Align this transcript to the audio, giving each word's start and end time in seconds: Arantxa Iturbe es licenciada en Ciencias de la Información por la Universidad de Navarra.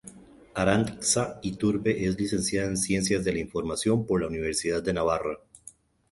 Arantxa 0.61 1.25
Iturbe 1.49 2.07
es 2.07 2.19
licenciada 2.19 2.67
en 2.67 2.75
Ciencias 2.75 3.23
de 3.23 3.33
la 3.33 3.37
Información 3.39 4.07
por 4.07 4.19
la 4.19 4.29
Universidad 4.29 4.81
de 4.81 4.93
Navarra. 4.93 5.37